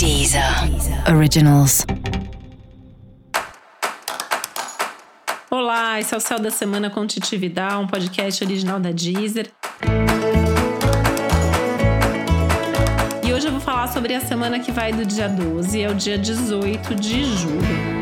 [0.00, 0.42] Deezer
[1.14, 1.84] Originals.
[5.50, 7.06] Olá, esse é o Céu da Semana com
[7.78, 9.50] um podcast original da Deezer.
[13.22, 16.16] E hoje eu vou falar sobre a semana que vai do dia 12 ao dia
[16.16, 17.99] 18 de julho.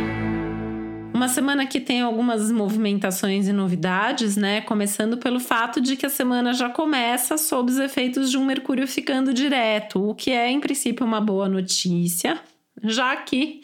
[1.19, 4.61] Uma semana que tem algumas movimentações e novidades, né?
[4.61, 8.87] Começando pelo fato de que a semana já começa sob os efeitos de um Mercúrio
[8.87, 12.39] ficando direto, o que é, em princípio, uma boa notícia,
[12.85, 13.63] já que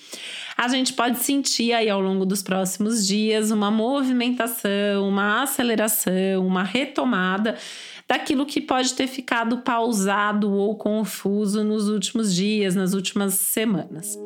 [0.56, 6.64] a gente pode sentir aí ao longo dos próximos dias uma movimentação, uma aceleração, uma
[6.64, 7.56] retomada
[8.08, 14.18] daquilo que pode ter ficado pausado ou confuso nos últimos dias, nas últimas semanas.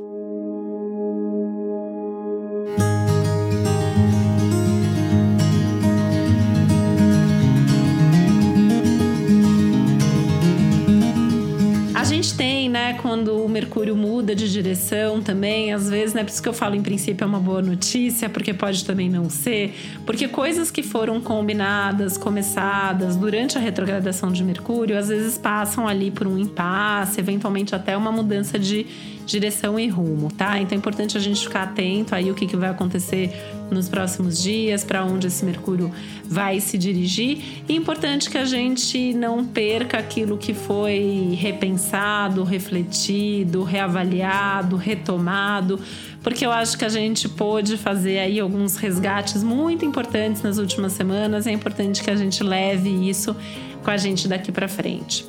[12.95, 16.23] Quando o Mercúrio muda de direção também, às vezes, né?
[16.23, 19.29] Por isso que eu falo, em princípio, é uma boa notícia, porque pode também não
[19.29, 19.75] ser.
[20.07, 26.09] Porque coisas que foram combinadas, começadas durante a retrogradação de Mercúrio, às vezes passam ali
[26.13, 28.87] por um impasse, eventualmente até uma mudança de
[29.27, 30.59] direção e rumo, tá?
[30.59, 33.31] Então é importante a gente ficar atento aí o que, que vai acontecer
[33.71, 35.93] nos próximos dias, para onde esse Mercúrio
[36.25, 37.63] vai se dirigir.
[37.69, 45.81] E é importante que a gente não perca aquilo que foi repensado, refletido, reavaliado, retomado,
[46.23, 50.93] porque eu acho que a gente pôde fazer aí alguns resgates muito importantes nas últimas
[50.93, 51.47] semanas.
[51.47, 53.35] É importante que a gente leve isso
[53.83, 55.25] com a gente daqui para frente.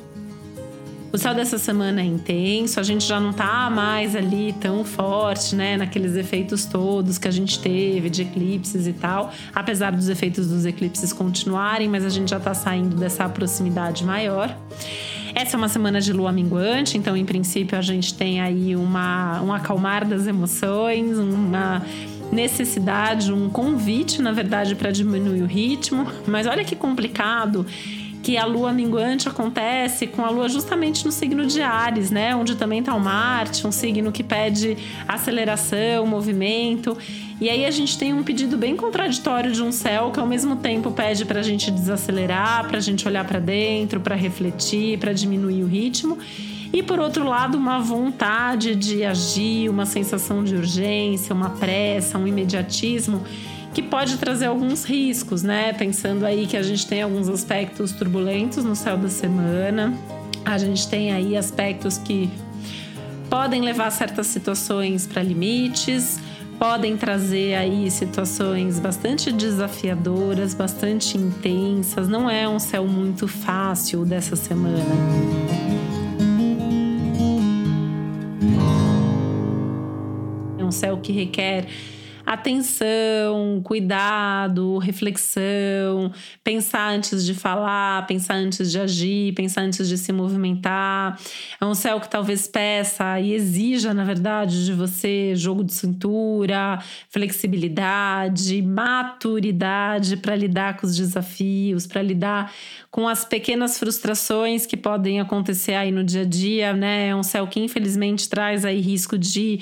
[1.12, 5.56] O céu dessa semana é intenso, a gente já não tá mais ali tão forte,
[5.56, 10.46] né, naqueles efeitos todos que a gente teve de eclipses e tal, apesar dos efeitos
[10.46, 14.56] dos eclipses continuarem, mas a gente já tá saindo dessa proximidade maior.
[15.40, 19.40] Essa é uma semana de lua minguante, então, em princípio, a gente tem aí uma,
[19.40, 21.82] um acalmar das emoções, uma
[22.30, 26.06] necessidade, um convite, na verdade, para diminuir o ritmo.
[26.26, 27.66] Mas olha que complicado
[28.22, 32.34] que a lua minguante acontece com a lua justamente no signo de Ares, né?
[32.34, 34.76] Onde também está o Marte, um signo que pede
[35.08, 36.96] aceleração, movimento.
[37.40, 40.56] E aí a gente tem um pedido bem contraditório de um céu que ao mesmo
[40.56, 45.12] tempo pede para a gente desacelerar, para a gente olhar para dentro, para refletir, para
[45.12, 46.18] diminuir o ritmo.
[46.72, 52.26] E por outro lado, uma vontade de agir, uma sensação de urgência, uma pressa, um
[52.26, 53.22] imediatismo
[53.72, 55.72] que pode trazer alguns riscos, né?
[55.72, 59.94] Pensando aí que a gente tem alguns aspectos turbulentos no céu da semana,
[60.44, 62.30] a gente tem aí aspectos que
[63.28, 66.18] podem levar certas situações para limites,
[66.58, 72.08] podem trazer aí situações bastante desafiadoras, bastante intensas.
[72.08, 74.84] Não é um céu muito fácil dessa semana.
[80.58, 81.66] É um céu que requer
[82.32, 86.12] atenção, cuidado, reflexão,
[86.44, 91.18] pensar antes de falar, pensar antes de agir, pensar antes de se movimentar.
[91.60, 96.78] É um céu que talvez peça e exija, na verdade, de você jogo de cintura,
[97.08, 102.52] flexibilidade, maturidade para lidar com os desafios, para lidar
[102.92, 107.08] com as pequenas frustrações que podem acontecer aí no dia a dia, né?
[107.08, 109.58] É um céu que infelizmente traz aí risco de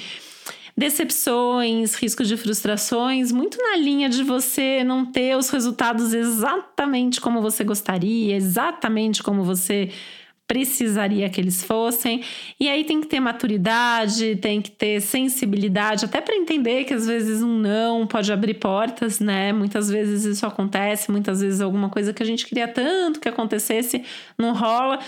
[0.78, 7.42] decepções, riscos de frustrações, muito na linha de você não ter os resultados exatamente como
[7.42, 9.90] você gostaria, exatamente como você
[10.46, 12.22] precisaria que eles fossem.
[12.60, 17.08] E aí tem que ter maturidade, tem que ter sensibilidade, até para entender que às
[17.08, 19.52] vezes um não pode abrir portas, né?
[19.52, 24.04] Muitas vezes isso acontece, muitas vezes alguma coisa que a gente queria tanto que acontecesse
[24.38, 25.00] não rola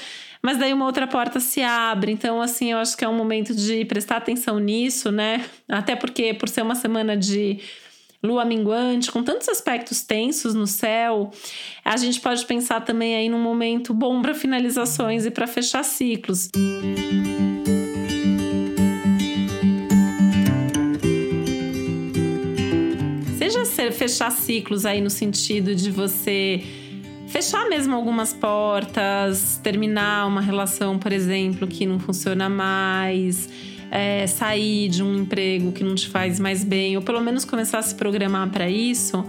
[0.43, 2.13] mas daí uma outra porta se abre.
[2.13, 5.45] Então, assim, eu acho que é um momento de prestar atenção nisso, né?
[5.69, 7.61] Até porque, por ser uma semana de
[8.23, 11.31] lua minguante, com tantos aspectos tensos no céu,
[11.85, 16.49] a gente pode pensar também aí num momento bom para finalizações e para fechar ciclos.
[23.39, 26.63] Seja fechar ciclos aí no sentido de você
[27.31, 33.49] fechar mesmo algumas portas, terminar uma relação, por exemplo, que não funciona mais,
[33.91, 37.79] é, sair de um emprego que não te faz mais bem, ou pelo menos começar
[37.79, 39.25] a se programar para isso.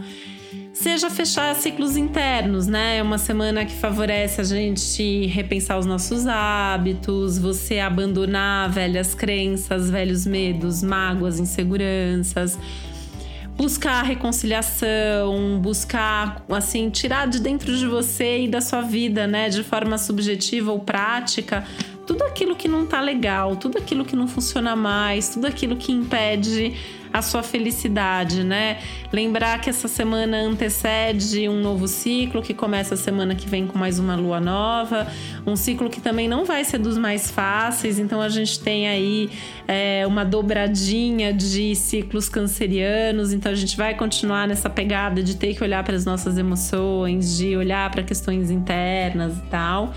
[0.73, 2.97] Seja fechar ciclos internos, né?
[2.97, 9.91] É uma semana que favorece a gente repensar os nossos hábitos, você abandonar velhas crenças,
[9.91, 12.57] velhos medos, mágoas, inseguranças
[13.61, 19.63] buscar reconciliação, buscar assim tirar de dentro de você e da sua vida, né, de
[19.63, 21.63] forma subjetiva ou prática,
[22.05, 25.91] tudo aquilo que não tá legal, tudo aquilo que não funciona mais, tudo aquilo que
[25.91, 26.73] impede
[27.13, 28.79] a sua felicidade, né?
[29.11, 33.77] Lembrar que essa semana antecede um novo ciclo que começa a semana que vem com
[33.77, 35.07] mais uma lua nova,
[35.45, 39.29] um ciclo que também não vai ser dos mais fáceis, então a gente tem aí
[39.67, 45.53] é, uma dobradinha de ciclos cancerianos, então a gente vai continuar nessa pegada de ter
[45.53, 49.93] que olhar para as nossas emoções, de olhar para questões internas e tal.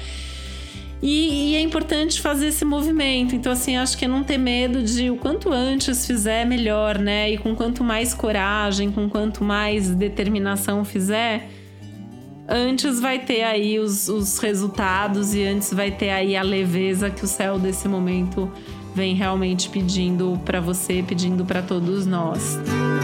[1.06, 3.36] E, e, é importante fazer esse movimento.
[3.36, 7.30] Então, assim, acho que é não ter medo de o quanto antes fizer, melhor, né?
[7.30, 11.46] E com quanto mais coragem, com quanto mais determinação fizer,
[12.48, 17.22] antes vai ter aí os, os resultados e antes vai ter aí a leveza que
[17.22, 18.50] o céu desse momento
[18.94, 22.56] vem realmente pedindo para você, pedindo para todos nós.
[22.56, 23.03] Música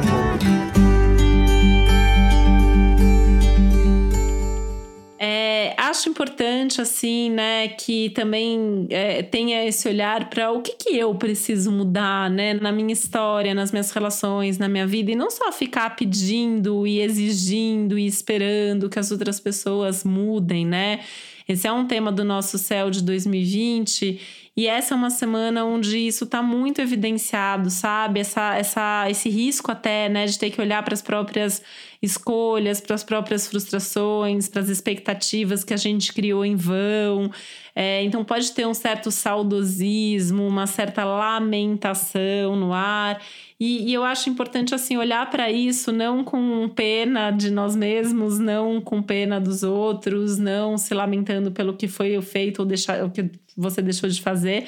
[6.21, 11.73] importante, assim, né, que também é, tenha esse olhar para o que, que eu preciso
[11.73, 15.97] mudar, né, na minha história, nas minhas relações, na minha vida, e não só ficar
[15.97, 21.01] pedindo e exigindo e esperando que as outras pessoas mudem, né.
[21.49, 24.21] Esse é um tema do nosso céu de 2020
[24.57, 28.21] e essa é uma semana onde isso está muito evidenciado, sabe?
[28.21, 31.63] Essa, essa, esse risco até, né, de ter que olhar para as próprias
[32.03, 37.31] escolhas, para as próprias frustrações, para as expectativas que a gente criou em vão.
[37.75, 43.23] É, então pode ter um certo saudosismo, uma certa lamentação no ar.
[43.59, 48.39] E, e eu acho importante assim olhar para isso não com pena de nós mesmos,
[48.39, 53.11] não com pena dos outros, não se lamentando pelo que foi feito ou deixar, o
[53.11, 54.67] que você deixou de fazer,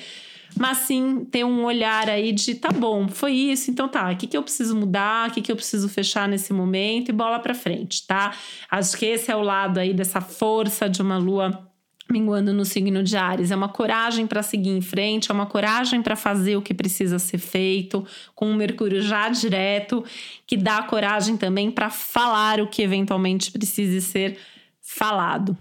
[0.56, 4.26] mas sim ter um olhar aí de tá bom, foi isso, então tá, o que,
[4.26, 7.54] que eu preciso mudar, o que, que eu preciso fechar nesse momento e bola para
[7.54, 8.34] frente, tá?
[8.70, 11.68] Acho que esse é o lado aí dessa força de uma lua
[12.10, 13.50] minguando no signo de Ares.
[13.50, 17.18] É uma coragem para seguir em frente, é uma coragem para fazer o que precisa
[17.18, 20.04] ser feito, com o Mercúrio já direto,
[20.46, 24.36] que dá coragem também para falar o que eventualmente precise ser
[24.80, 25.56] falado.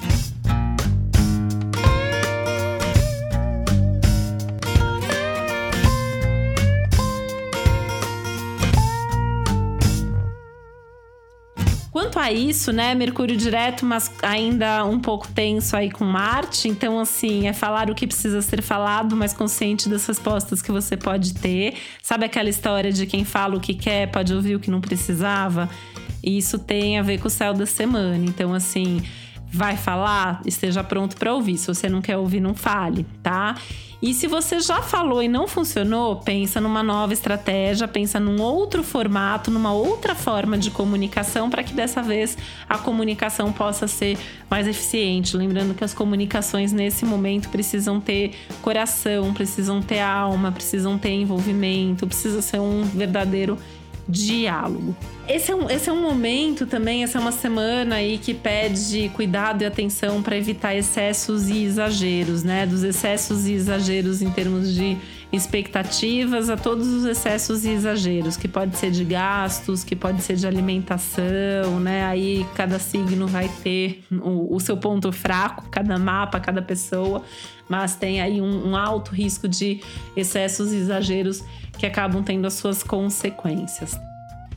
[12.29, 17.53] Isso, né, Mercúrio direto, mas ainda um pouco tenso aí com Marte, então assim, é
[17.53, 21.75] falar o que precisa ser falado, mas consciente das respostas que você pode ter.
[22.03, 25.69] Sabe aquela história de quem fala o que quer, pode ouvir o que não precisava?
[26.21, 28.23] E isso tem a ver com o céu da semana.
[28.25, 29.01] Então assim,
[29.51, 31.57] vai falar, esteja pronto para ouvir.
[31.57, 33.55] Se você não quer ouvir, não fale, tá?
[34.01, 38.81] E se você já falou e não funcionou, pensa numa nova estratégia, pensa num outro
[38.81, 42.35] formato, numa outra forma de comunicação para que dessa vez
[42.67, 44.17] a comunicação possa ser
[44.49, 45.37] mais eficiente.
[45.37, 48.31] Lembrando que as comunicações nesse momento precisam ter
[48.63, 53.55] coração, precisam ter alma, precisam ter envolvimento, precisa ser um verdadeiro
[54.11, 54.95] diálogo.
[55.27, 59.09] Esse é, um, esse é um momento também, essa é uma semana aí que pede
[59.15, 62.65] cuidado e atenção para evitar excessos e exageros, né?
[62.65, 64.97] Dos excessos e exageros em termos de
[65.31, 70.35] expectativas a todos os excessos e exageros, que pode ser de gastos, que pode ser
[70.35, 72.03] de alimentação, né?
[72.05, 77.23] Aí cada signo vai ter o, o seu ponto fraco, cada mapa, cada pessoa,
[77.69, 79.79] mas tem aí um, um alto risco de
[80.15, 81.43] excessos e exageros
[81.77, 84.10] que acabam tendo as suas consequências.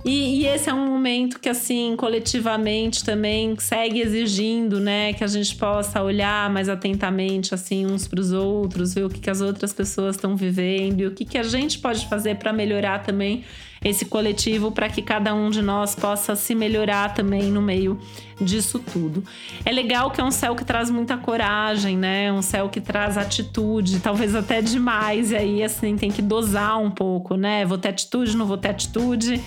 [0.05, 5.27] E, e, esse é um momento que, assim, coletivamente também segue exigindo, né, que a
[5.27, 9.41] gente possa olhar mais atentamente, assim, uns para os outros, ver o que, que as
[9.41, 13.45] outras pessoas estão vivendo e o que, que a gente pode fazer para melhorar também
[13.83, 17.99] esse coletivo, para que cada um de nós possa se melhorar também no meio
[18.41, 19.23] disso tudo.
[19.65, 22.33] É legal que é um céu que traz muita coragem, né?
[22.33, 26.91] Um céu que traz atitude, talvez até demais, e aí, assim, tem que dosar um
[26.91, 27.65] pouco, né?
[27.65, 29.43] Vou ter atitude, não vou ter atitude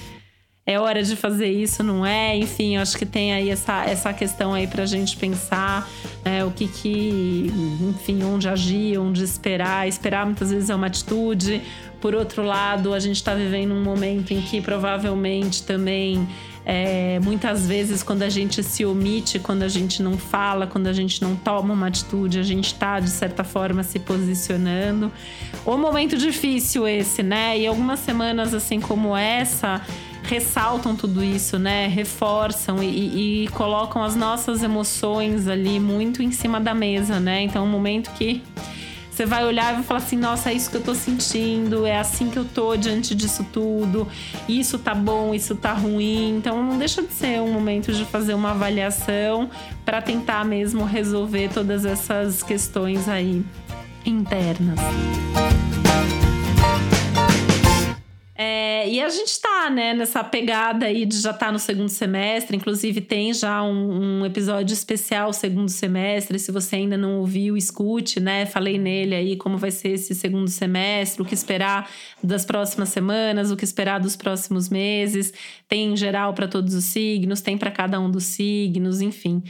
[0.68, 2.36] é hora de fazer isso, não é?
[2.36, 5.90] Enfim, acho que tem aí essa, essa questão aí pra gente pensar
[6.26, 7.50] né, o que que,
[7.90, 9.88] enfim, onde agir, onde esperar.
[9.88, 11.62] Esperar muitas vezes é uma atitude.
[12.02, 16.28] Por outro lado, a gente está vivendo um momento em que provavelmente também
[16.66, 20.94] é, muitas vezes, quando a gente se omite, quando a gente não fala, quando a
[20.94, 25.10] gente não toma uma atitude, a gente está, de certa forma, se posicionando.
[25.66, 27.58] O momento difícil esse, né?
[27.58, 29.82] E algumas semanas assim como essa
[30.28, 31.88] ressaltam tudo isso, né?
[31.88, 37.44] Reforçam e, e, colocam as nossas emoções ali muito em cima da mesa, né?
[37.44, 38.44] Então, é um momento que
[39.10, 41.98] você vai olhar e vai falar assim: nossa, é isso que eu tô sentindo, é
[41.98, 44.08] assim que eu tô diante disso tudo,
[44.48, 46.38] isso tá bom, isso tá ruim.
[46.38, 49.50] Então, não deixa de ser um momento de fazer uma avaliação
[49.86, 53.44] para tentar mesmo resolver todas essas questões aí
[54.06, 54.78] internas.
[58.39, 62.56] É, e a gente tá, né, nessa pegada aí de já tá no segundo semestre.
[62.56, 66.38] Inclusive, tem já um, um, episódio especial segundo semestre.
[66.38, 68.46] Se você ainda não ouviu, escute, né?
[68.46, 71.89] Falei nele aí como vai ser esse segundo semestre, o que esperar
[72.24, 75.34] das próximas semanas, o que esperar dos próximos meses.
[75.67, 79.41] Tem em geral para todos os signos, tem para cada um dos signos, enfim.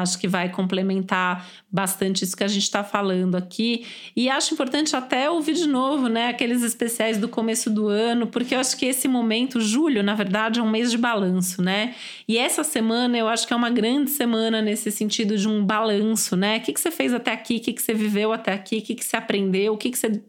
[0.00, 3.86] Acho que vai complementar bastante isso que a gente está falando aqui.
[4.14, 6.28] E acho importante até ouvir de novo, né?
[6.28, 10.60] Aqueles especiais do começo do ano, porque eu acho que esse momento, julho, na verdade,
[10.60, 11.94] é um mês de balanço, né?
[12.28, 16.36] E essa semana eu acho que é uma grande semana nesse sentido de um balanço,
[16.36, 16.58] né?
[16.58, 17.56] O que, que você fez até aqui?
[17.56, 18.78] O que, que você viveu até aqui?
[18.78, 19.74] O que, que você aprendeu?
[19.74, 20.22] O que, que você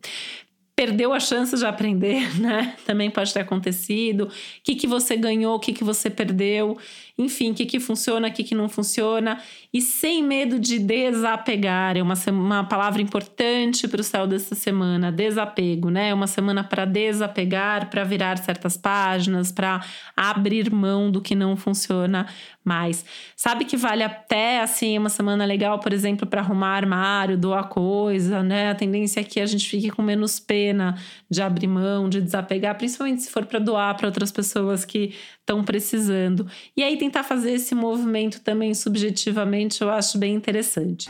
[0.78, 2.76] perdeu a chance de aprender, né?
[2.86, 4.26] Também pode ter acontecido.
[4.26, 4.32] O
[4.64, 6.78] que, que você ganhou, o que, que você perdeu
[7.18, 9.42] enfim, o que, que funciona, o que, que não funciona,
[9.74, 11.98] e sem medo de desapegar.
[11.98, 16.10] É uma, uma palavra importante para o céu dessa semana: desapego, né?
[16.10, 19.84] É uma semana para desapegar, para virar certas páginas, para
[20.16, 22.28] abrir mão do que não funciona
[22.64, 23.06] mais.
[23.36, 28.44] Sabe que vale até assim uma semana legal, por exemplo, para arrumar armário, doar coisa,
[28.44, 28.70] né?
[28.70, 30.96] A tendência é que a gente fique com menos pena
[31.30, 35.64] de abrir mão, de desapegar, principalmente se for para doar para outras pessoas que estão
[35.64, 36.46] precisando.
[36.76, 41.10] E aí tentar fazer esse movimento também subjetivamente, eu acho bem interessante.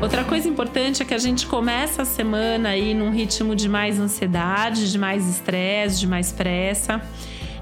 [0.00, 3.98] Outra coisa importante é que a gente começa a semana aí num ritmo de mais
[3.98, 7.02] ansiedade, de mais estresse, de mais pressa.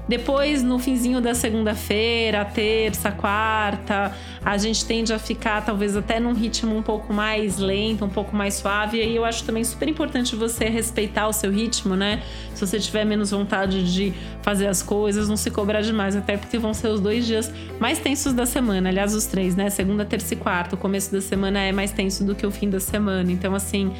[0.09, 4.11] Depois, no finzinho da segunda-feira, terça, quarta,
[4.43, 8.35] a gente tende a ficar talvez até num ritmo um pouco mais lento, um pouco
[8.35, 8.97] mais suave.
[8.97, 12.23] E aí eu acho também super importante você respeitar o seu ritmo, né?
[12.55, 14.11] Se você tiver menos vontade de
[14.41, 17.99] fazer as coisas, não se cobrar demais, até porque vão ser os dois dias mais
[17.99, 18.89] tensos da semana.
[18.89, 19.69] Aliás, os três, né?
[19.69, 20.73] Segunda, terça e quarta.
[20.73, 23.31] O começo da semana é mais tenso do que o fim da semana.
[23.31, 23.93] Então, assim.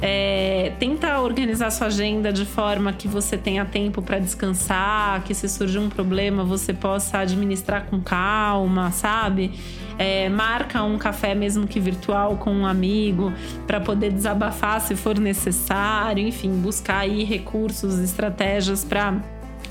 [0.00, 5.48] É, tenta organizar sua agenda de forma que você tenha tempo para descansar, que se
[5.48, 9.52] surgir um problema você possa administrar com calma, sabe?
[9.98, 13.32] É, marca um café, mesmo que virtual, com um amigo,
[13.66, 19.14] para poder desabafar se for necessário, enfim, buscar aí recursos, estratégias para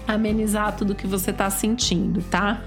[0.08, 2.62] amenizar tudo que você está sentindo, tá?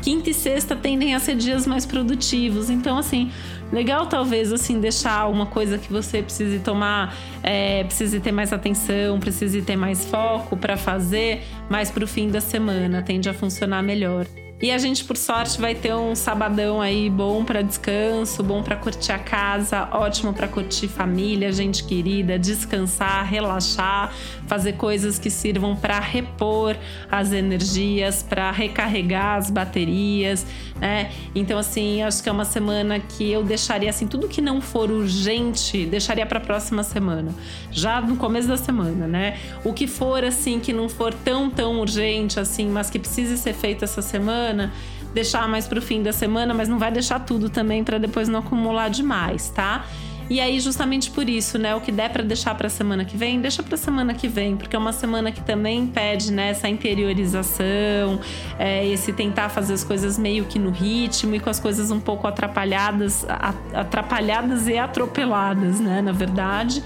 [0.00, 3.30] Quinta e sexta tendem a ser dias mais produtivos, então assim
[3.72, 9.18] legal talvez assim deixar uma coisa que você precise tomar, é, precise ter mais atenção,
[9.20, 13.82] precise ter mais foco para fazer, mais para o fim da semana tende a funcionar
[13.82, 14.26] melhor.
[14.60, 18.74] E a gente, por sorte, vai ter um sabadão aí bom para descanso, bom para
[18.74, 24.12] curtir a casa, ótimo para curtir família, gente querida, descansar, relaxar,
[24.48, 26.76] fazer coisas que sirvam para repor
[27.08, 30.44] as energias, para recarregar as baterias,
[30.80, 31.12] né?
[31.36, 34.90] Então, assim, acho que é uma semana que eu deixaria assim, tudo que não for
[34.90, 37.32] urgente, deixaria para a próxima semana,
[37.70, 39.38] já no começo da semana, né?
[39.62, 43.54] O que for assim que não for tão tão urgente assim, mas que precise ser
[43.54, 44.72] feito essa semana semana,
[45.12, 48.28] deixar mais para o fim da semana, mas não vai deixar tudo também para depois
[48.28, 49.84] não acumular demais, tá?
[50.30, 51.74] E aí, justamente por isso, né?
[51.74, 54.76] O que der para deixar para semana que vem, deixa para semana que vem, porque
[54.76, 58.20] é uma semana que também pede né, essa interiorização,
[58.58, 61.98] é, esse tentar fazer as coisas meio que no ritmo e com as coisas um
[61.98, 63.24] pouco atrapalhadas,
[63.72, 66.02] atrapalhadas e atropeladas, né?
[66.02, 66.82] Na verdade.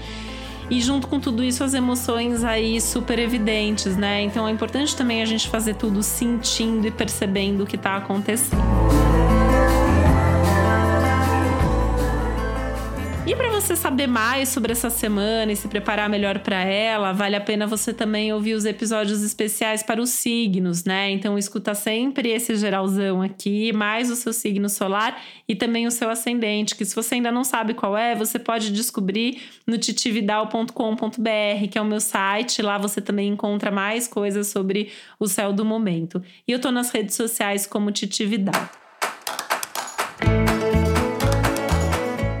[0.73, 4.23] E junto com tudo isso, as emoções aí super evidentes, né?
[4.23, 8.82] Então é importante também a gente fazer tudo sentindo e percebendo o que está acontecendo.
[13.63, 17.65] Você saber mais sobre essa semana e se preparar melhor para ela, vale a pena
[17.65, 21.09] você também ouvir os episódios especiais para os signos, né?
[21.11, 25.17] Então escuta sempre esse geralzão aqui, mais o seu signo solar
[25.47, 28.69] e também o seu ascendente, que se você ainda não sabe qual é, você pode
[28.69, 32.61] descobrir no titividal.com.br, que é o meu site.
[32.61, 36.21] Lá você também encontra mais coisas sobre o céu do momento.
[36.45, 38.82] E eu tô nas redes sociais como Titividal.